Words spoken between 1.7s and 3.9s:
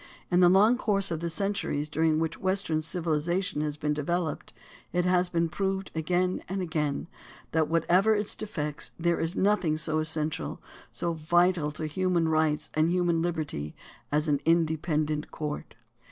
during which western civiliza tion has